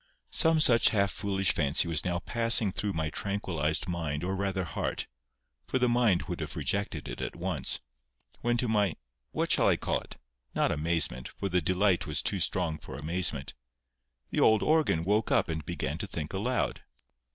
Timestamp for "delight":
11.61-12.07